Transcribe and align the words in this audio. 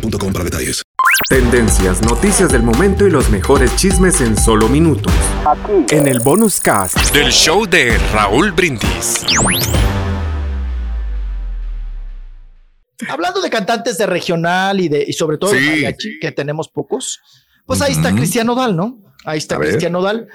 boostmobile.com 0.00 0.32
para 0.32 0.44
detalles. 0.44 0.82
Tendencias, 1.28 2.02
noticias 2.02 2.52
del 2.52 2.62
momento 2.62 3.06
y 3.06 3.10
los 3.10 3.30
mejores 3.30 3.74
chismes 3.76 4.20
en 4.20 4.36
solo 4.36 4.68
minutos. 4.68 5.12
En 5.90 6.06
el 6.08 6.20
bonus 6.20 6.60
cast. 6.60 6.96
Del 7.12 7.30
show 7.32 7.66
de 7.66 7.98
Raúl 8.12 8.52
Brindis. 8.52 9.24
Hablando 13.08 13.40
de 13.40 13.50
cantantes 13.50 13.98
de 13.98 14.06
regional 14.06 14.80
y 14.80 14.88
de 14.88 15.04
y 15.06 15.12
sobre 15.12 15.36
todo 15.38 15.52
de 15.52 15.60
mariachi, 15.60 16.18
que 16.20 16.32
tenemos 16.32 16.68
pocos, 16.68 17.20
pues 17.66 17.82
ahí 17.82 17.92
está 17.92 18.14
Cristiano 18.14 18.54
Dal, 18.54 18.74
¿no? 18.76 18.98
Ahí 19.24 19.38
está. 19.38 19.58
Cristiano 19.58 20.00
Dal. 20.02 20.28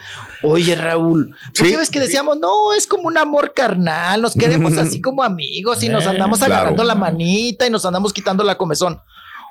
Oye, 0.43 0.75
Raúl, 0.75 1.33
¿por 1.57 1.65
Sí. 1.65 1.71
qué 1.71 1.77
ves 1.77 1.89
que 1.89 1.99
decíamos, 1.99 2.37
no, 2.39 2.73
es 2.73 2.85
como 2.87 3.03
un 3.07 3.17
amor 3.17 3.53
carnal, 3.55 4.21
nos 4.21 4.33
queremos 4.35 4.73
así 4.77 5.01
como 5.01 5.23
amigos 5.23 5.81
y 5.83 5.89
nos 5.89 6.05
Eh, 6.05 6.09
andamos 6.09 6.39
claro. 6.39 6.53
agarrando 6.55 6.83
la 6.83 6.95
manita 6.95 7.65
y 7.65 7.69
nos 7.69 7.85
andamos 7.85 8.11
quitando 8.13 8.43
la 8.43 8.57
comezón? 8.57 8.99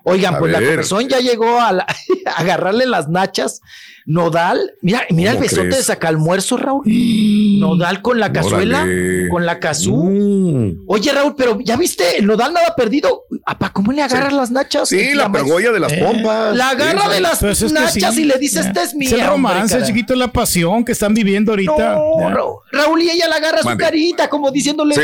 Oigan, 0.05 0.35
A 0.35 0.39
pues 0.39 0.53
la 0.53 0.59
comezón 0.61 1.09
ya 1.09 1.19
llegó 1.21 1.61
a, 1.61 1.73
la- 1.73 1.87
a 2.27 2.31
agarrarle 2.41 2.87
las 2.87 3.09
nachas. 3.09 3.61
Nodal, 4.07 4.73
mira, 4.83 5.03
mira 5.11 5.31
el 5.31 5.37
¿Cómo 5.37 5.43
besote 5.49 5.63
crees? 5.69 5.77
de 5.79 5.83
sacalmuerzo, 5.85 6.57
Raúl. 6.57 6.83
Nodal 7.61 8.03
con 8.03 8.19
la 8.19 8.33
cazuela, 8.33 8.83
Órale. 8.83 9.29
con 9.29 9.45
la 9.47 9.61
cazú. 9.61 9.95
Mm. 9.97 10.85
Oye, 10.87 11.13
Raúl, 11.13 11.35
pero 11.37 11.59
ya 11.61 11.77
viste, 11.77 12.19
el 12.19 12.27
nodal 12.27 12.53
nada 12.53 12.75
perdido. 12.77 13.25
Apa, 13.45 13.71
¿cómo 13.73 13.93
le 13.93 14.03
agarras 14.03 14.33
las 14.33 14.51
nachas? 14.51 14.89
Sí, 14.89 15.15
la 15.15 15.31
pergolla 15.31 15.71
de 15.73 15.81
las 15.81 15.93
pompas. 15.93 16.57
La 16.57 16.71
agarra 16.71 17.07
Sí, 17.07 17.13
de 17.15 17.21
las 17.21 17.39
Pues 17.39 17.63
es 17.63 17.73
que 17.73 17.79
nachas 17.79 18.15
sí. 18.15 18.23
y 18.23 18.25
le 18.25 18.39
dice, 18.39 18.61
esta 18.61 18.83
es 18.83 18.95
mía. 18.95 19.09
Es 19.09 19.15
el 19.15 19.27
romance, 19.27 19.75
hombre, 19.75 19.87
chiquito, 19.89 20.13
es 20.15 20.19
la 20.19 20.33
pasión 20.33 20.85
que 20.85 20.93
están 20.93 21.15
viviendo 21.15 21.53
ahorita. 21.53 21.95
No, 21.95 22.19
Ya. 22.21 22.29
Ra- 22.31 22.45
Raúl, 22.73 23.03
y 23.03 23.11
ella 23.11 23.29
le 23.29 23.35
agarra 23.35 23.59
su 23.63 23.65
Mande. 23.69 23.85
carita 23.85 24.29
como 24.29 24.51
diciéndole, 24.51 24.95
Sí. 24.95 25.03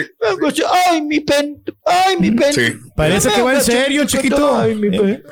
ay, 0.91 1.03
mi 1.03 1.21
pen, 1.21 1.63
ay, 1.85 2.17
mi 2.19 2.31
pen. 2.31 2.53
Sí. 2.53 2.63
Parece 2.95 3.29
que 3.31 3.43
va 3.43 3.55
en 3.55 3.61
serio, 3.61 4.05
chiquito. 4.07 4.57
Ay, 4.59 4.75
mi 4.75 4.91
pen. 4.91 5.23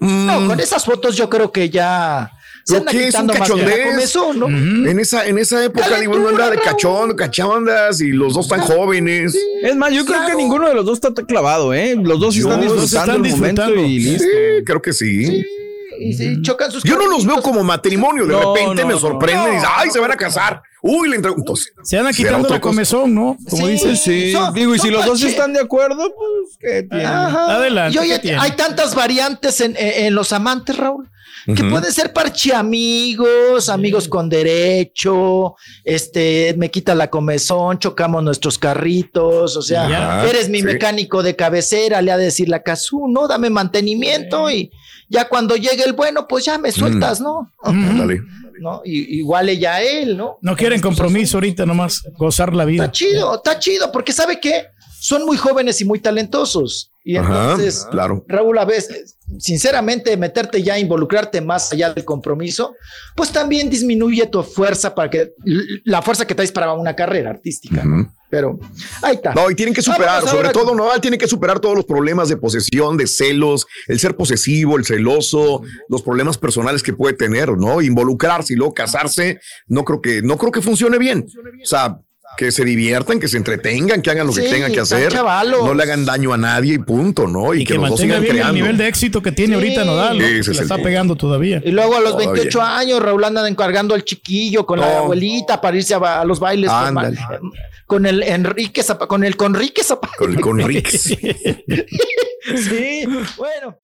No, 0.00 0.46
con 0.46 0.60
esas 0.60 0.84
fotos 0.84 1.16
yo 1.16 1.28
creo 1.28 1.50
que 1.52 1.68
ya 1.68 2.30
anda 2.78 2.90
que 2.92 3.06
es 3.08 3.14
un 3.14 3.26
cachondez. 3.28 4.16
¿no? 4.36 4.46
En 4.48 4.98
esa, 4.98 5.26
en 5.26 5.38
esa 5.38 5.64
época, 5.64 5.98
digo, 6.00 6.14
uno 6.16 6.28
anda 6.28 6.50
de 6.50 6.58
cachón, 6.58 7.14
cachondas 7.16 8.00
y 8.00 8.08
los 8.08 8.34
dos 8.34 8.48
tan 8.48 8.60
jóvenes. 8.60 9.36
Es 9.62 9.76
más, 9.76 9.92
yo 9.92 10.04
creo 10.04 10.26
que 10.26 10.34
ninguno 10.34 10.68
de 10.68 10.74
los 10.74 10.84
dos 10.84 11.00
está 11.02 11.12
clavado, 11.24 11.72
¿eh? 11.74 11.96
Los 12.00 12.20
dos 12.20 12.36
están 12.36 12.60
disfrutando 12.60 12.84
están 12.84 13.10
el 13.10 13.18
momento 13.32 13.62
disfrutando. 13.66 13.80
y 13.86 13.98
listo. 13.98 14.24
Sí, 14.24 14.64
creo 14.64 14.82
que 14.82 14.92
sí. 14.92 15.44
Y 15.98 16.14
sí, 16.14 16.40
chocan 16.42 16.70
sus 16.72 16.82
Yo 16.82 16.96
no 16.96 17.06
los 17.08 17.26
veo 17.26 17.42
como 17.42 17.62
matrimonio, 17.62 18.24
de 18.26 18.32
No, 18.32 18.54
repente 18.54 18.82
no, 18.82 18.88
me 18.88 18.94
no. 18.94 19.00
sorprenden 19.00 19.52
y 19.52 19.56
dicen, 19.56 19.68
ay, 19.76 19.90
se 19.90 19.98
van 20.00 20.10
a 20.12 20.16
casar. 20.16 20.62
Uy, 20.82 21.08
le. 21.08 21.16
Entonces, 21.16 21.72
Se 21.82 21.96
¿será 21.96 22.10
quitando 22.12 22.48
la 22.48 22.60
comezón, 22.60 23.14
¿no? 23.14 23.36
Como 23.48 23.66
Sí. 23.66 23.72
dices. 23.72 24.02
Sí, 24.02 24.32
Son- 24.32 24.54
digo, 24.54 24.74
y 24.74 24.78
si 24.78 24.90
los 24.90 25.04
dos 25.04 25.22
están 25.22 25.52
de 25.52 25.60
acuerdo, 25.60 25.96
pues, 25.96 26.56
¿qué 26.58 26.82
tiene? 26.88 27.04
Ajá. 27.04 27.56
Adelante, 27.56 27.94
Y 27.96 27.98
oye, 27.98 28.12
¿qué 28.14 28.18
tiene? 28.20 28.38
hay 28.40 28.52
tantas 28.52 28.94
variantes 28.94 29.60
en, 29.60 29.76
en- 29.76 30.06
en 30.06 30.14
los 30.14 30.32
amantes, 30.32 30.76
Raúl, 30.76 31.08
que 31.46 31.62
Ujú. 31.62 31.70
pueden 31.70 31.92
ser 31.92 32.12
parche 32.12 32.54
amigos, 32.54 33.68
amigos 33.68 34.08
con 34.08 34.28
derecho, 34.28 35.54
este, 35.84 36.54
me 36.58 36.70
quita 36.70 36.94
la 36.94 37.08
comezón, 37.08 37.78
chocamos 37.78 38.22
nuestros 38.22 38.58
carritos, 38.58 39.56
o 39.56 39.62
sea, 39.62 39.88
Ya, 39.88 40.24
eres 40.28 40.48
mi 40.48 40.58
sí. 40.58 40.64
mecánico 40.64 41.22
de 41.22 41.36
cabecera, 41.36 42.02
le 42.02 42.12
ha 42.12 42.16
de 42.18 42.24
decir 42.24 42.48
la 42.48 42.62
casú, 42.62 43.06
no, 43.08 43.26
dame 43.28 43.48
mantenimiento 43.50 44.50
y 44.50 44.70
ya 45.08 45.28
cuando 45.28 45.56
llegue 45.56 45.82
el 45.84 45.92
bueno, 45.94 46.26
pues 46.28 46.44
ya 46.44 46.58
me 46.58 46.72
sueltas, 46.72 47.20
¿no? 47.20 47.50
Ándale. 47.62 48.20
¿No? 48.60 48.82
Y, 48.84 49.18
igual 49.18 49.48
ella 49.48 49.76
a 49.76 49.82
él, 49.82 50.16
¿no? 50.16 50.38
No 50.42 50.54
quieren 50.54 50.80
compromiso 50.80 51.38
ahorita 51.38 51.66
nomás, 51.66 52.02
gozar 52.16 52.54
la 52.54 52.64
vida. 52.64 52.84
Está 52.84 52.92
chido, 52.92 53.34
está 53.36 53.58
chido, 53.58 53.90
porque 53.90 54.12
¿sabe 54.12 54.38
qué? 54.38 54.66
Son 55.00 55.24
muy 55.24 55.38
jóvenes 55.38 55.80
y 55.80 55.84
muy 55.86 55.98
talentosos. 55.98 56.92
Y 57.02 57.16
Ajá, 57.16 57.52
entonces, 57.52 57.86
claro. 57.90 58.22
Raúl, 58.28 58.58
a 58.58 58.66
veces, 58.66 59.16
sinceramente, 59.38 60.14
meterte 60.18 60.62
ya, 60.62 60.78
involucrarte 60.78 61.40
más 61.40 61.72
allá 61.72 61.92
del 61.94 62.04
compromiso, 62.04 62.74
pues 63.16 63.32
también 63.32 63.70
disminuye 63.70 64.26
tu 64.26 64.42
fuerza 64.42 64.94
para 64.94 65.08
que, 65.08 65.32
la 65.84 66.02
fuerza 66.02 66.26
que 66.26 66.34
traes 66.34 66.52
para 66.52 66.74
una 66.74 66.94
carrera 66.94 67.30
artística. 67.30 67.82
Pero 68.30 68.58
ahí 69.02 69.16
está. 69.16 69.34
No, 69.34 69.50
y 69.50 69.54
tienen 69.54 69.74
que 69.74 69.82
superar, 69.82 70.26
sobre 70.26 70.50
todo, 70.50 70.68
con- 70.68 70.76
no, 70.76 71.00
tienen 71.00 71.18
que 71.18 71.26
superar 71.26 71.58
todos 71.58 71.74
los 71.76 71.84
problemas 71.84 72.28
de 72.28 72.36
posesión, 72.36 72.96
de 72.96 73.06
celos, 73.06 73.66
el 73.88 73.98
ser 73.98 74.16
posesivo, 74.16 74.76
el 74.76 74.84
celoso, 74.84 75.62
los 75.88 76.02
problemas 76.02 76.38
personales 76.38 76.82
que 76.82 76.92
puede 76.92 77.14
tener, 77.14 77.50
¿no? 77.56 77.82
Involucrarse 77.82 78.52
y 78.52 78.56
luego 78.56 78.72
casarse, 78.72 79.40
no 79.66 79.84
creo 79.84 80.00
que, 80.00 80.22
no 80.22 80.38
creo 80.38 80.52
que 80.52 80.62
funcione 80.62 80.98
bien. 80.98 81.26
O 81.62 81.66
sea, 81.66 81.98
que 82.36 82.50
se 82.52 82.64
diviertan, 82.64 83.20
que 83.20 83.28
se 83.28 83.36
entretengan, 83.36 84.00
que 84.00 84.10
hagan 84.10 84.26
lo 84.26 84.32
que 84.32 84.40
tengan 84.42 84.72
que 84.72 84.80
hacer, 84.80 85.12
chavalos. 85.12 85.62
no 85.62 85.74
le 85.74 85.82
hagan 85.82 86.06
daño 86.06 86.32
a 86.32 86.38
nadie 86.38 86.74
y 86.74 86.78
punto, 86.78 87.26
¿no? 87.26 87.52
Y, 87.52 87.62
Y 87.62 87.64
que, 87.64 87.74
que 87.74 87.78
los 87.78 87.90
dos 87.90 88.00
sigan 88.00 88.20
bien 88.22 88.32
el 88.36 88.38
creando. 88.38 88.54
nivel 88.54 88.76
de 88.78 88.88
éxito 88.88 89.20
que 89.22 89.30
tiene 89.32 89.50
Sí. 89.56 89.62
ahorita 89.62 89.84
Nodal. 89.84 90.18
¿no? 90.18 90.24
Sí, 90.26 90.32
ese 90.38 90.50
es 90.52 90.56
la 90.56 90.62
está 90.62 90.78
pegando 90.78 91.16
todavía. 91.16 91.60
Y 91.64 91.70
luego 91.70 91.96
a 91.96 92.00
los 92.00 92.12
Todavía. 92.12 92.30
28 92.32 92.62
años, 92.62 93.02
Raúl 93.02 93.24
anda 93.24 93.46
encargando 93.46 93.94
al 93.94 94.04
chiquillo 94.04 94.64
con 94.64 94.80
la 94.80 94.98
abuelita 95.00 95.60
para 95.60 95.76
irse 95.76 95.94
a, 95.94 96.24
los 96.24 96.40
bailes 96.40 96.70
con, 96.70 96.94
ma- 96.94 97.00
Ándale. 97.02 97.18
con 97.86 98.06
el 98.06 98.22
Enrique 98.22 98.82
Zapa- 98.82 99.06
con 99.06 99.22
el 99.24 99.36
Conrique 99.36 99.82
Zapata. 99.84 100.14
Con 100.18 100.32
el 100.32 100.40
Conrix. 100.40 101.14
Sí, 102.56 103.06
bueno. 103.36 103.76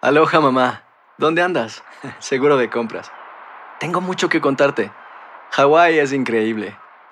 Aloha 0.00 0.40
mamá, 0.40 0.84
¿dónde 1.18 1.42
andas? 1.42 1.82
Seguro 2.18 2.56
de 2.56 2.68
compras. 2.70 3.10
Tengo 3.78 4.00
mucho 4.00 4.28
que 4.28 4.40
contarte. 4.40 4.90
Hawái 5.52 5.98
es 5.98 6.12
increíble. 6.12 6.74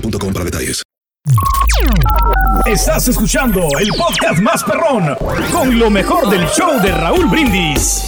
boostmobile.com 0.00 0.32
para 0.32 0.44
detalles. 0.44 0.82
Estás 2.66 3.08
escuchando 3.08 3.60
el 3.78 3.88
podcast 3.90 4.40
más 4.40 4.64
perrón 4.64 5.14
con 5.52 5.78
lo 5.78 5.90
mejor 5.90 6.30
del 6.30 6.46
show 6.48 6.80
de 6.80 6.92
Raúl 6.92 7.26
Brindis. 7.28 8.02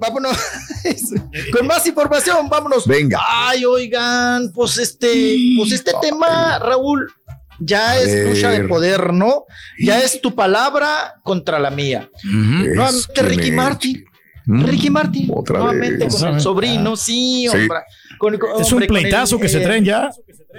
Vámonos. 0.00 0.36
Con 1.52 1.66
más 1.66 1.86
información, 1.86 2.48
vámonos. 2.48 2.86
Venga. 2.86 3.20
Ay, 3.26 3.64
oigan, 3.64 4.50
pues 4.52 4.76
este, 4.78 5.36
pues 5.56 5.72
este 5.72 5.92
tema, 6.02 6.58
Raúl, 6.58 7.10
ya 7.58 7.90
A 7.92 7.98
es 8.00 8.28
lucha 8.28 8.50
de 8.50 8.60
ver. 8.60 8.68
poder, 8.68 9.12
¿no? 9.14 9.44
Ya 9.78 10.00
es 10.00 10.20
tu 10.20 10.34
palabra 10.34 11.14
contra 11.22 11.58
la 11.58 11.70
mía. 11.70 12.10
Nuevamente 12.24 13.12
Es 13.14 13.24
Ricky 13.24 13.42
que 13.44 13.50
me- 13.50 13.56
Martin. 13.56 14.04
Mm, 14.46 14.64
Ricky 14.66 14.90
Martin, 14.90 15.30
Otra 15.34 15.58
nuevamente 15.60 16.04
vez. 16.04 16.16
con 16.16 16.34
el 16.34 16.40
sobrino, 16.40 16.96
sí, 16.96 17.46
Sí. 17.50 17.56
hombre. 17.56 17.78
Con- 18.18 18.38
con- 18.38 18.60
Es 18.60 18.68
un 18.68 18.74
hombre, 18.74 18.86
pleitazo 18.88 19.36
el- 19.36 19.42
que 19.42 19.48
se 19.48 19.58
eh, 19.58 19.64
traen 19.64 19.84
ya. 19.84 20.10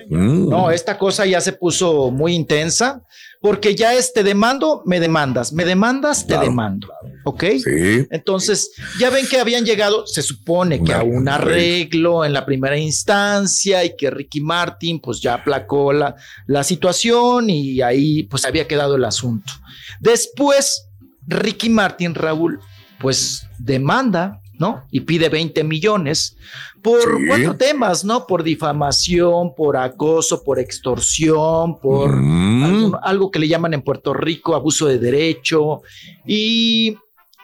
Mm. 0.10 0.50
No, 0.50 0.72
esta 0.72 0.98
cosa 0.98 1.26
ya 1.26 1.40
se 1.42 1.54
puso 1.54 2.12
muy 2.12 2.34
intensa 2.34 3.02
porque 3.42 3.76
ya 3.76 3.94
es 3.94 4.12
te 4.14 4.24
demando, 4.24 4.82
me 4.86 5.00
demandas, 5.00 5.54
me 5.54 5.66
demandas, 5.66 6.22
te 6.26 6.34
Claro. 6.34 6.44
demando. 6.46 6.88
¿Ok? 7.24 7.44
Sí. 7.64 8.08
Entonces, 8.12 8.72
ya 9.00 9.10
ven 9.10 9.26
que 9.28 9.40
habían 9.40 9.66
llegado, 9.66 10.06
se 10.08 10.22
supone 10.22 10.78
que 10.78 10.92
Una- 10.92 11.00
a 11.00 11.04
un 11.04 11.28
arreglo 11.30 12.26
en 12.26 12.34
la 12.34 12.46
primera 12.46 12.78
instancia 12.78 13.84
y 13.84 13.96
que 13.96 14.10
Ricky 14.12 14.42
Martin 14.42 15.00
pues 15.00 15.22
ya 15.22 15.36
aplacó 15.36 15.94
la, 15.94 16.16
la 16.48 16.64
situación 16.64 17.50
y 17.50 17.82
ahí 17.82 18.24
pues 18.24 18.46
había 18.46 18.68
quedado 18.68 18.96
el 18.96 19.06
asunto. 19.06 19.54
Después, 20.00 20.88
Ricky 21.28 21.70
Martin, 21.70 22.14
Raúl, 22.14 22.60
pues 23.00 23.48
demanda, 23.58 24.40
¿no? 24.60 24.84
Y 24.92 25.02
pide 25.02 25.30
20 25.30 25.64
millones 25.64 26.36
por 26.82 27.02
Sí. 27.02 27.26
cuatro 27.28 27.56
temas, 27.58 28.06
¿no? 28.06 28.26
Por 28.28 28.44
difamación, 28.44 29.54
por 29.56 29.76
acoso, 29.78 30.44
por 30.44 30.60
extorsión, 30.60 31.80
por 31.80 32.16
Mm. 32.16 32.64
algo, 32.64 33.00
algo 33.04 33.32
que 33.32 33.40
le 33.40 33.48
llaman 33.48 33.74
en 33.74 33.82
Puerto 33.82 34.14
Rico 34.14 34.56
abuso 34.56 34.86
de 34.88 35.00
derecho. 35.00 35.82
Y 36.26 36.98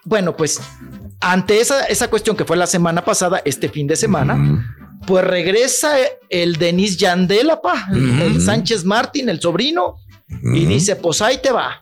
bueno, 0.06 0.36
pues 0.36 0.60
ante 1.20 1.60
esa, 1.60 1.86
esa 1.86 2.10
cuestión 2.10 2.36
que 2.36 2.46
fue 2.46 2.58
la 2.58 2.68
semana 2.68 3.04
pasada, 3.04 3.42
este 3.46 3.70
fin 3.70 3.88
de 3.88 3.96
semana, 3.96 4.36
Mm. 4.36 4.66
pues 5.06 5.24
regresa 5.26 5.96
el 6.30 6.56
Denis 6.58 6.98
Yandela, 6.98 7.62
pa, 7.62 7.88
el, 7.92 8.22
el 8.22 8.42
Sánchez 8.42 8.86
Martín, 8.86 9.30
el 9.30 9.40
sobrino, 9.42 9.96
y 10.54 10.66
dice, 10.66 10.96
pues 10.96 11.22
ahí 11.22 11.40
te 11.44 11.52
va, 11.52 11.81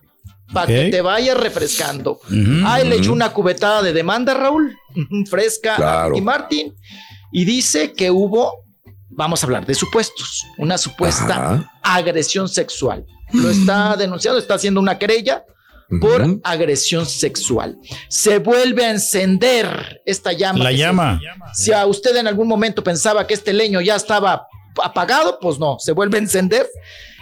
para 0.54 0.68
que 0.68 0.86
Ok. 0.86 0.92
te 0.92 1.01
vayas 1.01 1.38
refrescando. 1.38 2.19
Ujú. 2.25 2.66
Ahí 2.66 2.88
le 2.88 2.96
echó 2.98 3.13
una 3.13 3.31
cubetada 3.31 3.81
de 3.81 3.94
demanda, 3.94 4.34
Raúl, 4.34 4.75
fresca 5.30 5.74
a 5.74 5.78
Claro. 5.78 6.10
Ricky 6.10 6.22
Martin, 6.22 6.75
y 7.31 7.46
dice 7.46 7.94
que 7.94 8.10
hubo, 8.12 8.66
vamos 9.10 9.44
a 9.44 9.46
hablar 9.46 9.66
de 9.66 9.75
supuestos, 9.75 10.46
una 10.57 10.78
supuesta 10.78 11.25
Ajá. 11.54 11.72
agresión 11.84 12.50
sexual. 12.50 13.06
Lo 13.31 13.50
está 13.50 13.96
denunciando, 13.96 14.40
está 14.40 14.56
haciendo 14.56 14.80
una 14.80 14.98
querella 14.98 15.44
por 16.01 16.22
Ujú. 16.22 16.42
agresión 16.44 17.06
sexual. 17.06 17.78
Se 18.10 18.40
vuelve 18.40 18.86
a 18.86 18.92
encender 18.92 20.01
esta 20.06 20.31
llama. 20.34 20.63
La 20.63 20.69
que 20.72 20.78
se- 20.78 20.81
llama. 20.84 21.19
si 21.54 21.72
a 21.74 21.86
usted 21.86 22.16
en 22.16 22.28
algún 22.28 22.48
momento 22.48 22.84
pensaba 22.84 23.25
que 23.28 23.34
este 23.36 23.54
leño 23.54 23.81
ya 23.81 23.96
estaba 23.96 24.48
apagado, 24.84 25.38
pues 25.42 25.60
no, 25.60 25.78
se 25.80 25.92
vuelve 25.92 26.18
a 26.18 26.22
encender. 26.22 26.68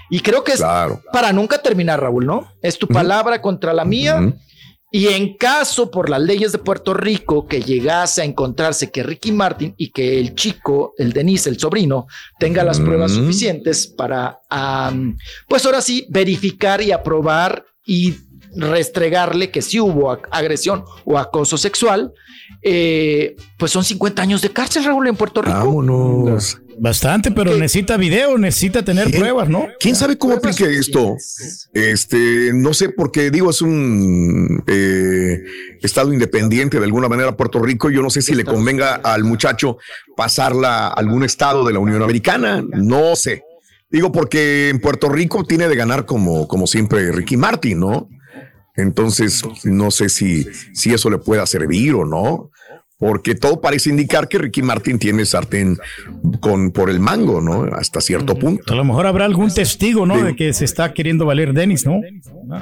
Y 0.09 0.19
creo 0.21 0.43
que 0.43 0.53
es 0.53 0.59
Claro. 0.59 1.01
para 1.11 1.33
nunca 1.33 1.61
terminar, 1.61 2.01
Raúl, 2.01 2.25
¿no? 2.25 2.47
Es 2.61 2.77
tu 2.77 2.87
palabra 2.87 3.41
contra 3.41 3.73
la 3.73 3.85
mía. 3.85 4.33
Y 4.89 5.07
en 5.09 5.35
caso 5.35 5.91
por 5.91 6.09
las 6.09 6.21
leyes 6.21 6.53
de 6.53 6.59
Puerto 6.59 6.93
Rico 6.93 7.45
que 7.45 7.61
llegase 7.61 8.21
a 8.21 8.25
encontrarse 8.25 8.89
que 8.89 9.03
Ricky 9.03 9.33
Martin 9.33 9.75
y 9.77 9.89
que 9.91 10.17
el 10.17 10.33
chico, 10.33 10.93
el 10.97 11.11
Denise, 11.11 11.49
el 11.49 11.59
sobrino, 11.59 12.07
tenga 12.39 12.63
las 12.63 12.79
pruebas 12.79 13.11
suficientes 13.11 13.85
para, 13.87 14.39
pues 15.49 15.65
ahora 15.65 15.81
sí, 15.81 16.07
verificar 16.09 16.81
y 16.81 16.93
aprobar 16.93 17.65
y 17.85 18.15
restregarle 18.55 19.51
que 19.51 19.61
sí 19.61 19.79
hubo 19.79 20.11
ag- 20.11 20.27
agresión 20.31 20.83
o 21.05 21.17
acoso 21.17 21.57
sexual, 21.57 22.13
eh, 22.61 23.35
pues 23.57 23.71
son 23.71 23.83
50 23.83 24.21
años 24.21 24.41
de 24.41 24.49
cárcel, 24.51 24.83
Raúl, 24.85 25.07
en 25.07 25.15
Puerto 25.15 25.41
Rico. 25.41 25.55
Vámonos. 25.57 26.59
Bastante, 26.79 27.31
pero 27.31 27.55
necesita 27.57 27.97
video, 27.97 28.37
necesita 28.37 28.85
tener 28.85 29.07
¿Quién? 29.07 29.19
pruebas, 29.21 29.49
¿no? 29.49 29.65
¿Quién 29.79 29.95
sabe 29.95 30.15
cómo 30.15 30.35
aplique 30.35 30.63
esto? 30.77 31.15
Este, 31.73 32.51
no 32.53 32.71
sé, 32.73 32.89
porque 32.89 33.31
digo, 33.31 33.49
es 33.49 33.63
un 33.63 34.63
eh, 34.67 35.39
estado 35.81 36.13
independiente 36.13 36.77
de 36.77 36.85
alguna 36.85 37.09
manera 37.09 37.35
Puerto 37.35 37.59
Rico. 37.59 37.89
Yo 37.89 38.03
no 38.03 38.11
sé 38.11 38.21
si 38.21 38.35
le 38.35 38.45
convenga 38.45 38.93
al 38.95 39.23
muchacho 39.23 39.77
pasarla 40.15 40.87
a 40.89 40.93
algún 40.93 41.23
estado 41.23 41.65
de 41.65 41.73
la 41.73 41.79
Unión 41.79 42.03
Americana. 42.03 42.63
No 42.73 43.15
sé. 43.15 43.41
Digo, 43.89 44.11
porque 44.11 44.69
en 44.69 44.79
Puerto 44.79 45.09
Rico 45.09 45.43
tiene 45.45 45.67
de 45.67 45.75
ganar 45.75 46.05
como, 46.05 46.47
como 46.47 46.67
siempre 46.67 47.11
Ricky 47.11 47.37
Martin, 47.37 47.79
¿no? 47.79 48.07
Entonces, 48.77 49.43
no 49.63 49.91
sé 49.91 50.07
si, 50.07 50.47
si 50.73 50.93
eso 50.93 51.09
le 51.09 51.17
pueda 51.17 51.45
servir 51.45 51.95
o 51.95 52.05
no. 52.05 52.51
Porque 52.99 53.35
todo 53.35 53.61
parece 53.61 53.91
indicar 53.91 54.27
que 54.27 54.39
Ricky 54.39 54.63
Martin 54.63 54.97
tiene 54.97 55.23
sartén 55.23 55.77
con, 56.39 56.71
por 56.71 56.89
el 56.89 56.99
mango, 56.99 57.41
¿no? 57.41 57.63
Hasta 57.75 58.01
cierto 58.01 58.33
punto. 58.39 58.73
A 58.73 58.75
lo 58.75 58.83
mejor 58.83 59.05
habrá 59.05 59.25
algún 59.25 59.53
testigo, 59.53 60.07
¿no? 60.07 60.23
De 60.23 60.35
que 60.35 60.51
se 60.51 60.65
está 60.65 60.91
queriendo 60.93 61.23
valer 61.25 61.53
Denis, 61.53 61.85
¿no? 61.85 62.01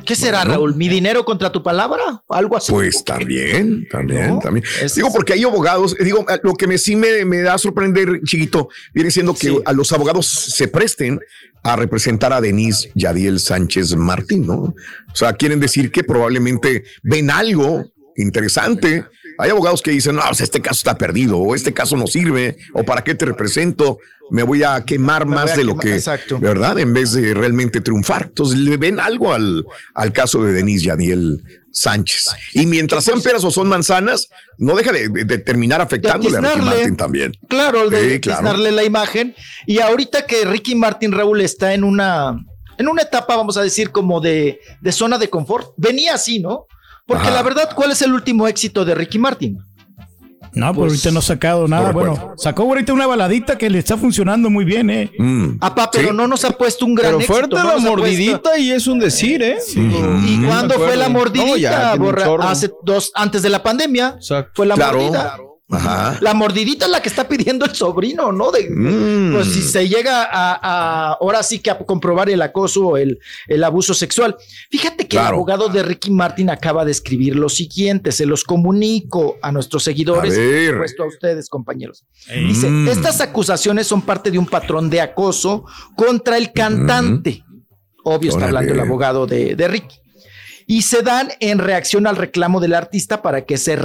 ¿Qué 0.05 0.13
será, 0.15 0.43
Raúl? 0.43 0.75
¿Mi 0.75 0.89
dinero 0.89 1.23
contra 1.23 1.53
tu 1.53 1.63
palabra? 1.63 2.21
¿Algo 2.27 2.57
así? 2.57 2.69
Pues 2.73 3.01
también, 3.05 3.87
también, 3.89 4.27
¿No? 4.27 4.39
también. 4.39 4.65
Es- 4.81 4.95
Digo, 4.95 5.09
porque 5.13 5.31
hay 5.33 5.43
abogados, 5.43 5.95
digo, 6.03 6.25
lo 6.43 6.53
que 6.55 6.67
me 6.67 6.77
sí 6.77 6.97
me, 6.97 7.23
me 7.23 7.41
da 7.41 7.53
a 7.53 7.57
sorprender, 7.57 8.19
chiquito, 8.25 8.67
viene 8.93 9.11
siendo 9.11 9.33
que 9.33 9.47
Sí. 9.47 9.59
a 9.65 9.71
los 9.71 9.93
abogados 9.93 10.27
se 10.27 10.67
presten 10.67 11.19
a 11.63 11.77
representar 11.77 12.33
a 12.33 12.41
Denise 12.41 12.91
Yadiel 12.93 13.39
Sánchez 13.39 13.95
Martín, 13.95 14.45
¿no? 14.45 14.55
O 14.55 14.75
sea, 15.13 15.31
quieren 15.33 15.61
decir 15.61 15.91
que 15.91 16.03
probablemente 16.03 16.83
ven 17.03 17.31
algo 17.31 17.85
interesante. 18.17 19.05
Hay 19.37 19.49
abogados 19.49 19.81
que 19.81 19.91
dicen, 19.91 20.15
no, 20.15 20.21
sea, 20.33 20.43
este 20.43 20.61
caso 20.61 20.79
está 20.79 20.97
perdido, 20.97 21.37
o 21.37 21.55
este 21.55 21.73
caso 21.73 21.95
no 21.97 22.07
sirve, 22.07 22.57
o 22.73 22.83
para 22.83 23.03
qué 23.03 23.15
te 23.15 23.25
represento, 23.25 23.99
me 24.31 24.43
voy 24.43 24.63
a 24.63 24.83
quemar 24.85 25.25
Me 25.25 25.35
más 25.35 25.51
a 25.51 25.55
de 25.57 25.63
lo 25.63 25.77
que, 25.77 25.95
exacto. 25.95 26.39
¿verdad? 26.39 26.79
En 26.79 26.93
vez 26.93 27.11
de 27.13 27.33
realmente 27.33 27.81
triunfar. 27.81 28.23
Entonces 28.29 28.57
le 28.59 28.77
ven 28.77 28.99
algo 28.99 29.33
al, 29.33 29.65
al 29.93 30.11
caso 30.13 30.41
de 30.43 30.53
Denise 30.53 30.85
Yadiel 30.85 31.43
Sánchez. 31.71 32.29
Y 32.53 32.65
mientras 32.65 33.03
sean 33.03 33.21
peras 33.21 33.43
o 33.43 33.51
son 33.51 33.67
manzanas, 33.67 34.29
no 34.57 34.75
deja 34.75 34.91
de, 34.91 35.09
de- 35.09 35.25
de 35.25 35.37
terminar 35.37 35.81
afectándole 35.81 36.37
a 36.37 36.41
Ricky. 36.41 36.61
Martin 36.65 36.95
también. 36.95 37.33
Claro, 37.49 37.89
de 37.89 38.13
Sí, 38.13 38.19
claro. 38.19 38.39
tiznarle 38.39 38.71
la 38.71 38.83
imagen. 38.83 39.35
Y 39.67 39.79
ahorita 39.79 40.25
que 40.25 40.45
Ricky 40.45 40.73
Martin 40.75 41.11
Raúl 41.11 41.41
está 41.41 41.73
en 41.73 41.83
una, 41.83 42.35
en 42.77 42.87
una 42.87 43.01
etapa, 43.03 43.35
vamos 43.35 43.57
a 43.57 43.61
decir, 43.61 43.91
como 43.91 44.21
de, 44.21 44.59
de 44.81 44.91
zona 44.91 45.17
de 45.17 45.29
confort. 45.29 45.73
Venía 45.77 46.15
así, 46.15 46.39
¿no? 46.39 46.65
Porque 47.07 47.27
Ajá. 47.27 47.35
la 47.35 47.43
verdad, 47.43 47.69
¿cuál 47.75 47.91
es 47.91 48.01
el 48.01 48.13
último 48.13 48.47
éxito 48.47 48.83
de 48.85 48.95
Ricky 48.95 49.19
Martin? 49.19 49.57
No, 50.53 50.67
pero 50.71 50.73
Pues, 50.85 50.91
ahorita 50.93 51.11
no 51.11 51.19
ha 51.19 51.21
sacado 51.21 51.67
nada. 51.67 51.87
no 51.89 51.93
Bueno, 51.93 52.33
sacó 52.37 52.63
ahorita 52.63 52.93
una 52.93 53.05
baladita 53.05 53.57
que 53.57 53.69
le 53.69 53.79
está 53.79 53.97
funcionando 53.97 54.49
muy 54.49 54.63
bien, 54.63 54.89
¿eh? 54.89 55.11
Mm. 55.19 55.57
Apá, 55.59 55.89
pero 55.91 56.09
Sí. 56.11 56.15
no 56.15 56.27
nos 56.29 56.45
ha 56.45 56.51
puesto 56.51 56.85
un 56.85 56.95
gran 56.95 57.07
Pero 57.11 57.17
éxito. 57.17 57.33
fuerte 57.33 57.55
la 57.55 57.77
mordidita 57.77 58.39
puesto- 58.41 58.57
y 58.61 58.71
es 58.71 58.87
un 58.87 58.99
decir, 58.99 59.43
¿eh? 59.43 59.57
¿Y 59.75 60.37
No 60.37 60.47
cuándo 60.47 60.75
fue 60.75 60.95
la 60.95 61.09
mordidita? 61.09 61.45
No, 61.45 61.57
ya, 61.57 61.95
Borra? 61.95 62.49
Hace 62.49 62.71
dos, 62.83 63.11
antes 63.15 63.41
de 63.41 63.49
la 63.49 63.61
pandemia. 63.61 64.13
Exacto. 64.15 64.51
Fue 64.55 64.65
la 64.65 64.75
Claro. 64.75 64.97
mordida. 64.99 65.37
Ajá. 65.67 66.19
La 66.21 66.35
mordidita 66.35 66.85
es 66.85 66.91
la 66.91 67.01
que 67.01 67.09
está 67.09 67.27
pidiendo 67.27 67.65
el 67.65 67.73
sobrino, 67.73 68.31
¿no? 68.31 68.51
De, 68.51 68.69
Mm. 68.69 69.33
Pues 69.33 69.47
si 69.47 69.61
se 69.63 69.89
llega 69.89 70.23
a, 70.23 70.59
a- 70.61 71.13
ahora 71.13 71.41
sí 71.41 71.57
que 71.59 71.71
a 71.71 71.77
comprobar 71.79 72.29
el 72.29 72.41
acoso 72.43 72.87
o 72.89 72.97
el, 72.97 73.17
el 73.47 73.63
abuso 73.63 73.93
sexual. 73.95 74.35
Fíjate 74.69 75.07
que 75.07 75.17
el 75.17 75.23
abogado 75.25 75.67
de 75.69 75.81
Ricky 75.81 76.11
Martin 76.11 76.49
acaba 76.51 76.85
de 76.85 76.91
escribir 76.91 77.35
lo 77.35 77.49
siguiente, 77.49 78.11
se 78.11 78.25
los 78.27 78.43
comunico 78.43 79.37
a 79.41 79.51
nuestros 79.51 79.83
seguidores 79.83 80.37
A 80.37 80.41
y 80.41 80.65
por 80.67 80.73
supuesto 80.75 81.03
a 81.03 81.07
ustedes, 81.07 81.49
compañeros. 81.49 82.05
Ey. 82.27 82.45
Dice, 82.47 82.69
Mm. 82.69 82.87
estas 82.89 83.19
acusaciones 83.21 83.87
son 83.87 84.03
parte 84.03 84.29
de 84.29 84.37
un 84.37 84.45
patrón 84.45 84.89
de 84.89 85.01
acoso 85.01 85.65
contra 85.95 86.37
el 86.37 86.51
cantante. 86.53 87.43
Obvio 88.03 88.29
está 88.29 88.45
Órale. 88.45 88.57
hablando 88.59 88.73
el 88.75 88.79
abogado 88.87 89.25
de, 89.25 89.55
de 89.55 89.67
Ricky. 89.67 89.95
Y 90.67 90.81
se 90.81 91.01
dan 91.03 91.29
en 91.39 91.59
reacción 91.59 92.07
al 92.07 92.15
reclamo 92.15 92.59
del 92.59 92.73
artista 92.73 93.21
para 93.21 93.45
que 93.45 93.57
se 93.57 93.75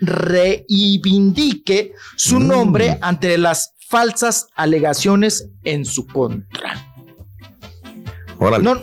reivindique 0.00 1.92
su 2.16 2.40
Mm. 2.40 2.46
nombre 2.48 2.98
ante 3.00 3.36
las 3.38 3.74
falsas 3.88 4.48
alegaciones 4.54 5.48
en 5.64 5.84
su 5.84 6.06
contra. 6.06 6.86
Órale. 8.38 8.64
No, 8.64 8.74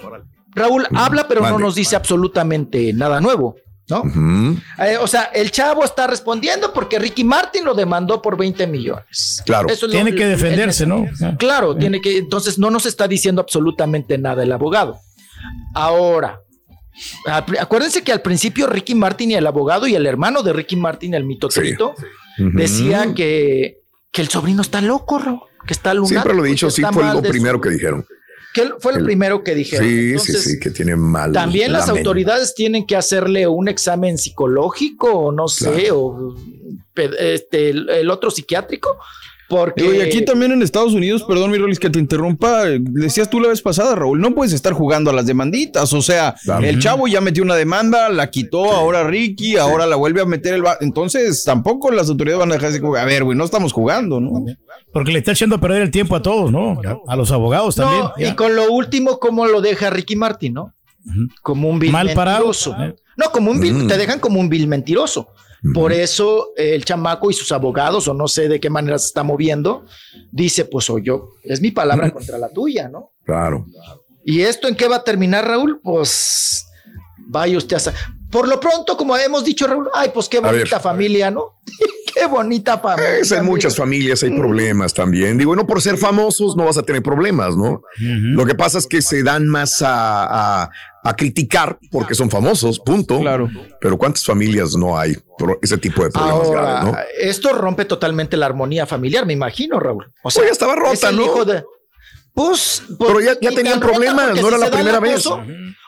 Raúl 0.53 0.88
habla, 0.96 1.27
pero 1.27 1.41
no 1.41 1.60
nos 1.60 1.75
dice 1.75 1.96
absolutamente 1.96 2.91
nada 2.93 3.19
nuevo, 3.22 3.55
¿no? 3.89 4.03
Eh, 4.84 4.98
o 5.00 5.07
sea, 5.07 5.24
el 5.34 5.51
chavo 5.51 5.84
está 5.84 6.07
respondiendo 6.07 6.74
porque 6.74 6.98
Ricky 7.00 7.24
Martin 7.24 7.63
lo 7.65 7.74
demandó 7.74 8.22
por 8.22 8.38
20 8.38 8.67
millones. 8.67 9.41
Claro. 9.46 9.67
Eso 9.69 9.86
es 9.86 9.93
lo- 9.93 10.00
Tiene 10.00 10.15
que 10.15 10.25
defenderse, 10.25 10.84
el- 10.84 10.89
¿no? 10.89 11.05
Claro, 11.38 11.75
tiene 11.75 12.01
que, 12.01 12.17
entonces 12.17 12.57
no 12.60 12.69
nos 12.72 12.86
está 12.86 13.07
diciendo 13.07 13.41
absolutamente 13.41 14.17
nada 14.17 14.43
el 14.43 14.51
abogado. 14.51 15.00
Ahora, 15.74 16.39
acuérdense 17.60 18.04
que 18.04 18.12
al 18.12 18.22
principio 18.22 18.68
Ricky 18.68 18.96
Martin 18.96 19.32
y 19.32 19.36
el 19.36 19.48
abogado 19.48 19.88
y 19.88 19.96
el 19.96 20.06
hermano 20.06 20.44
de 20.44 20.54
Ricky 20.54 20.75
Martin, 20.75 21.13
el 21.13 21.25
Ujú. 22.39 22.51
decía 22.58 23.13
que, 23.16 23.80
que 24.12 24.22
el 24.22 24.30
sobrino 24.30 24.62
está 24.62 24.82
loco, 24.82 25.20
Ro, 25.20 25.44
que 25.66 25.74
está 25.74 25.94
lunático. 25.94 26.22
Siempre 26.22 26.36
lo 26.36 26.46
he 26.46 26.50
dicho, 26.50 26.70
sí 26.70 26.82
fue 26.82 27.04
lo 27.13 27.22
su- 27.22 27.30
primero 27.30 27.60
que 27.62 27.70
dijeron. 27.70 28.06
¿Qué 28.54 28.70
fue 28.80 28.94
lo 28.94 29.00
El- 29.00 29.06
primero 29.06 29.44
que 29.44 29.54
dijeron? 29.54 29.88
Sí, 29.88 30.10
Entonces, 30.12 30.44
sí, 30.44 30.50
sí, 30.51 30.60
que 30.60 30.72
tiene 30.72 30.96
mal. 30.96 31.32
También 31.32 31.72
las 31.72 31.89
autoridades 31.89 32.56
tienen 32.56 32.88
que 32.88 32.96
hacerle 32.96 33.48
un 33.48 33.68
examen 33.68 34.18
psicológico 34.18 35.12
o 35.12 35.32
no 35.32 35.48
sé, 35.48 35.89
o 35.92 36.36
este, 37.06 37.70
el, 37.70 37.89
el 37.89 38.10
otro 38.12 38.32
psiquiátrico, 38.32 38.98
porque... 39.50 39.96
Y 39.98 40.01
aquí 40.01 40.25
también 40.25 40.51
en 40.51 40.62
Estados 40.62 40.94
Unidos, 40.94 41.24
perdón, 41.24 41.51
mi 41.51 41.58
Rolis, 41.58 41.80
que 41.80 41.89
te 41.89 42.00
interrumpa, 42.00 42.68
eh, 42.70 42.80
decías 42.82 43.30
tú 43.30 43.39
la 43.39 43.48
vez 43.48 43.62
pasada, 43.62 43.96
Raúl, 43.96 44.20
no 44.20 44.36
puedes 44.36 44.51
estar 44.54 44.74
jugando 44.74 45.10
a 45.10 45.13
las 45.13 45.25
demanditas. 45.25 45.94
O 45.94 46.01
sea, 46.01 46.36
el 46.62 46.80
chavo 46.80 47.08
ya 47.08 47.22
metió 47.22 47.44
una 47.44 47.56
demanda, 47.56 48.10
la 48.10 48.30
quitó, 48.30 48.72
ahora 48.74 49.06
Ricky, 49.06 49.56
ahora 49.56 49.86
la 49.86 49.96
vuelve 49.96 50.20
a 50.22 50.25
meter 50.25 50.54
el. 50.56 50.63
Entonces, 50.82 51.44
tampoco 51.46 51.92
las 51.92 52.10
autoridades 52.10 52.39
van 52.42 52.51
a 52.51 52.56
dejar 52.56 52.72
así 52.72 52.82
como, 52.82 52.96
a 52.96 53.06
ver, 53.06 53.24
güey, 53.24 53.38
no 53.38 53.46
estamos 53.46 53.72
jugando, 53.72 54.20
¿no? 54.20 54.44
Porque 54.92 55.12
le 55.13 55.20
está 55.20 55.32
echando 55.32 55.56
a 55.56 55.62
perder 55.62 55.82
el 55.82 55.92
tiempo 55.92 56.16
a 56.18 56.22
todos, 56.22 56.51
¿no? 56.51 56.80
A 57.08 57.16
los 57.16 57.32
abogados 57.32 57.75
también. 57.75 58.01
No, 58.01 58.13
y 58.18 58.36
con 58.36 58.54
lo 58.56 58.70
último, 58.72 59.18
¿cómo 59.20 59.46
lo 59.48 59.62
deja 59.62 59.89
Ricky 59.89 60.18
Martin, 60.18 60.56
no? 60.56 60.74
Como 61.42 61.70
un 61.70 61.80
vil 61.80 61.92
Mal 61.94 62.12
parado. 62.13 62.39
mentiroso. 62.48 62.75
No, 63.16 63.32
como 63.32 63.50
un 63.51 63.62
vil, 63.62 63.74
Mm. 63.74 63.88
te 63.88 63.98
dejan 63.98 64.20
como 64.20 64.42
un 64.42 64.50
vil 64.50 64.68
mentiroso. 64.68 65.30
Por 65.73 65.91
eso 65.91 66.53
eh, 66.55 66.75
el 66.75 66.85
chamaco 66.85 67.29
y 67.29 67.33
sus 67.33 67.51
abogados, 67.51 68.07
o 68.07 68.13
no 68.13 68.27
sé 68.27 68.47
de 68.47 68.59
qué 68.59 68.69
manera 68.69 68.97
se 68.99 69.07
está 69.07 69.23
moviendo, 69.23 69.85
dice, 70.31 70.65
pues 70.65 70.89
o 70.89 70.99
yo, 70.99 71.29
es 71.43 71.61
mi 71.61 71.71
palabra 71.71 72.11
contra 72.11 72.37
la 72.37 72.49
tuya, 72.49 72.87
¿no? 72.89 73.13
Claro. 73.23 73.65
¿Y 74.23 74.41
esto 74.41 74.67
en 74.67 74.75
qué 74.75 74.87
va 74.87 74.97
a 74.97 75.03
terminar, 75.03 75.47
Raúl? 75.47 75.79
Pues 75.81 76.67
vaya 77.27 77.57
usted 77.57 77.77
a... 77.77 77.93
Por 78.29 78.47
lo 78.47 78.59
pronto, 78.59 78.97
como 78.97 79.15
hemos 79.15 79.43
dicho, 79.43 79.67
Raúl, 79.67 79.89
ay, 79.93 80.11
pues 80.13 80.27
qué 80.27 80.39
ver. 80.39 80.53
bonita 80.53 80.79
familia, 80.79 81.31
¿no? 81.31 81.59
Qué 82.19 82.25
bonita 82.27 82.77
familia. 82.79 83.12
Pues 83.19 83.31
en 83.31 83.45
muchas 83.45 83.75
familias 83.75 84.24
hay 84.24 84.31
problemas 84.31 84.93
también. 84.93 85.38
Digo, 85.38 85.55
no 85.55 85.65
por 85.67 85.81
ser 85.81 85.97
famosos 85.97 86.55
no 86.55 86.65
vas 86.65 86.77
a 86.77 86.83
tener 86.83 87.01
problemas, 87.03 87.55
¿no? 87.55 87.81
Lo 88.00 88.45
que 88.45 88.55
pasa 88.55 88.77
es 88.77 88.88
que 88.88 89.01
se 89.01 89.24
dan 89.24 89.47
más 89.47 89.81
a, 89.81 90.63
a- 90.63 90.69
a 91.03 91.15
criticar 91.15 91.79
porque 91.89 92.15
son 92.15 92.29
famosos, 92.29 92.79
punto. 92.79 93.19
Claro. 93.21 93.50
Pero 93.79 93.97
¿cuántas 93.97 94.25
familias 94.25 94.75
no 94.75 95.00
hay 95.00 95.15
por 95.38 95.57
ese 95.62 95.77
tipo 95.77 96.03
de 96.03 96.09
problemas 96.09 96.47
Ahora, 96.47 96.62
graves, 96.62 96.83
no? 96.91 96.97
esto 97.21 97.53
rompe 97.53 97.86
totalmente 97.86 98.36
la 98.36 98.45
armonía 98.47 98.86
familiar, 98.86 99.25
me 99.25 99.31
imagino, 99.33 99.79
Raúl. 99.79 100.12
O 100.24 100.29
sea, 100.29 100.41
Pues 100.41 100.50
ya 100.50 100.51
estaba 100.51 100.75
rota, 100.75 100.91
es 100.93 101.03
el 101.03 101.15
¿no? 101.15 101.24
hijo 101.24 101.45
de- 101.45 101.63
Pues, 102.33 102.83
pues, 102.97 103.07
Pero 103.12 103.19
ya- 103.21 103.38
ya 103.41 103.51
tenían 103.51 103.79
problemas, 103.79 104.39
no 104.39 104.47
era 104.50 104.57
la 104.57 104.69
primera 104.69 105.00
vez. 105.00 105.25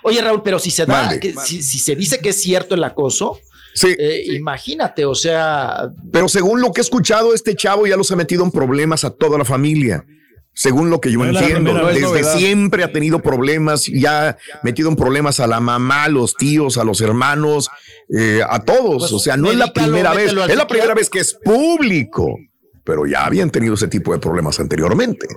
Oye, 0.03 0.21
Raúl, 0.21 0.41
pero 0.41 0.57
si 0.57 0.71
se 0.71 0.85
da, 0.85 1.01
Mande. 1.03 1.19
que- 1.19 1.33
si, 1.43 1.61
si 1.61 1.79
se 1.79 1.95
dice 1.95 2.19
que 2.21 2.29
es 2.29 2.41
cierto 2.41 2.73
el 2.75 2.83
acoso, 2.85 3.37
Sí. 3.73 3.95
eh, 3.97 4.23
imagínate, 4.33 5.05
o 5.05 5.15
sea, 5.15 5.89
Pero 6.11 6.27
según 6.27 6.61
lo 6.61 6.71
que 6.71 6.81
he 6.81 6.83
escuchado, 6.83 7.33
este 7.33 7.55
chavo 7.55 7.87
ya 7.87 7.97
los 7.97 8.11
ha 8.11 8.15
metido 8.15 8.43
en 8.43 8.51
problemas 8.51 9.03
a 9.03 9.11
toda 9.11 9.37
la 9.37 9.45
familia. 9.45 10.05
Según 10.51 10.89
lo 10.89 10.99
que 10.99 11.11
yo 11.11 11.19
No 11.19 11.25
entiendo, 11.25 11.71
primera 11.71 11.87
desde 11.87 12.01
novedad. 12.01 12.37
siempre 12.37 12.83
ha 12.83 12.91
tenido 12.91 13.19
problemas 13.19 13.87
y 13.87 14.05
ha 14.05 14.35
metido 14.63 14.89
en 14.89 14.95
problemas 14.97 15.39
a 15.39 15.47
la 15.47 15.59
mamá, 15.61 16.05
a 16.05 16.09
los 16.09 16.35
tíos, 16.35 16.77
a 16.77 16.83
los 16.83 16.99
hermanos, 16.99 17.69
eh, 18.13 18.41
a 18.47 18.59
todos. 18.65 19.03
Pues, 19.03 19.13
o 19.13 19.19
sea, 19.19 19.37
no 19.37 19.51
es 19.51 19.57
la 19.57 19.71
primera 19.71 20.13
vez, 20.13 20.33
es 20.33 20.55
la 20.57 20.67
primera 20.67 20.93
vez 20.93 21.09
que 21.09 21.19
es 21.19 21.33
público, 21.45 22.35
pero 22.83 23.05
ya 23.05 23.25
habían 23.25 23.51
tenido 23.51 23.75
ese 23.75 23.87
tipo 23.87 24.11
de 24.11 24.19
problemas 24.19 24.59
anteriormente. 24.59 25.27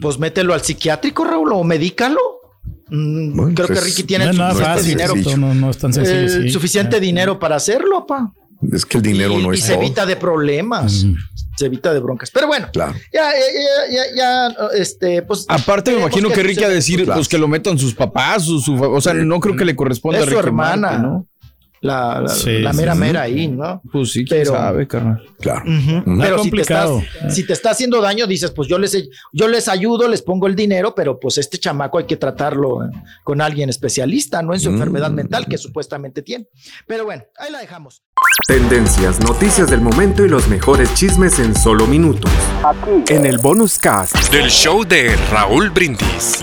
pues 0.00 0.18
mételo 0.18 0.54
al 0.54 0.60
psiquiátrico, 0.62 1.24
Raúl, 1.24 1.52
o 1.52 1.64
medícalo. 1.64 2.20
Mm, 2.90 3.36
Bueno, 3.36 3.54
creo 3.54 3.66
pues, 3.68 3.78
que 3.80 3.84
Ricky 3.86 4.02
tiene 4.04 4.26
no 4.26 4.32
suficiente 4.32 4.64
fácil. 4.64 4.88
dinero, 4.90 5.14
esto 5.16 5.36
no, 5.36 5.54
no 5.54 5.70
es 5.70 5.78
tan 5.78 5.92
sencillo. 5.92 6.18
eh, 6.20 6.42
sí. 6.44 6.50
suficiente 6.50 7.00
dinero 7.00 7.38
para 7.38 7.56
hacerlo, 7.56 8.06
pa. 8.06 8.32
Es 8.72 8.84
que 8.86 8.98
el 8.98 9.02
dinero 9.02 9.38
y, 9.38 9.42
no 9.42 9.52
y 9.52 9.56
es 9.58 9.64
se 9.64 9.72
todo. 9.74 9.82
evita 9.82 10.06
de 10.06 10.16
problemas, 10.16 11.04
Mm. 11.04 11.14
se 11.56 11.66
evita 11.66 11.92
de 11.92 12.00
broncas. 12.00 12.30
Pero 12.30 12.46
bueno, 12.46 12.68
Claro. 12.72 12.92
ya, 13.12 13.30
ya, 13.32 13.92
ya, 13.92 14.06
ya, 14.16 14.16
ya, 14.16 14.66
este, 14.78 15.22
pues. 15.22 15.44
Aparte, 15.48 15.92
me 15.92 16.00
imagino 16.00 16.28
que 16.30 16.42
Ricky 16.42 16.64
a 16.64 16.68
decir, 16.68 17.04
Claro. 17.04 17.18
pues 17.18 17.28
que 17.28 17.36
lo 17.38 17.48
metan 17.48 17.78
sus 17.78 17.94
papás, 17.94 18.44
su, 18.44 18.60
su- 18.60 18.74
o 18.82 19.00
sea, 19.00 19.12
no 19.14 19.40
creo 19.40 19.56
que 19.56 19.64
le 19.64 19.74
corresponda 19.76 20.18
Es 20.18 20.24
a 20.24 20.26
su 20.30 20.36
Ricky 20.36 20.46
hermana, 20.46 20.76
Martin, 20.90 21.02
¿no? 21.02 21.26
La, 21.84 22.18
la, 22.22 22.28
Sí, 22.28 22.60
la 22.60 22.70
sí, 22.72 22.76
mera 22.78 22.94
sí. 22.94 22.98
mera 22.98 23.20
ahí, 23.22 23.46
¿no? 23.46 23.82
Pues 23.92 24.10
sí, 24.12 24.24
quién 24.24 24.40
Pero- 24.40 24.52
sabe, 24.52 24.88
carnal. 24.88 25.22
Claro. 25.38 25.62
Ujú. 25.70 25.98
Ujú. 26.10 26.18
Pero 26.22 26.38
si 26.38 26.50
te, 26.50 26.60
estás, 26.62 26.86
complicado. 26.88 27.30
si 27.30 27.46
te 27.46 27.52
está 27.52 27.70
haciendo 27.72 28.00
daño, 28.00 28.26
dices, 28.26 28.50
pues 28.52 28.68
yo 28.68 28.78
les, 28.78 28.96
yo 29.34 29.48
les 29.48 29.68
ayudo, 29.68 30.08
les 30.08 30.22
pongo 30.22 30.46
el 30.46 30.56
dinero, 30.56 30.94
pero 30.94 31.20
pues 31.20 31.36
este 31.36 31.58
chamaco 31.58 31.98
hay 31.98 32.04
que 32.06 32.16
tratarlo 32.16 32.84
eh, 32.84 32.88
con 33.22 33.42
alguien 33.42 33.68
especialista, 33.68 34.40
no 34.40 34.54
en 34.54 34.60
su 34.60 34.70
Mm. 34.70 34.74
enfermedad 34.74 35.10
mental 35.10 35.46
que 35.46 35.58
supuestamente 35.58 36.22
tiene. 36.22 36.46
Pero 36.86 37.04
bueno, 37.04 37.22
ahí 37.36 37.52
la 37.52 37.58
dejamos. 37.58 38.02
Tendencias, 38.48 39.20
noticias 39.20 39.70
del 39.70 39.82
momento 39.82 40.24
y 40.24 40.28
los 40.30 40.48
mejores 40.48 40.92
chismes 40.94 41.38
en 41.38 41.54
solo 41.54 41.86
minutos. 41.86 42.30
En 43.08 43.26
el 43.26 43.36
bonus 43.38 43.78
cast. 43.78 44.16
Del 44.32 44.48
show 44.48 44.84
de 44.84 45.14
Raúl 45.30 45.68
Brindis. 45.68 46.42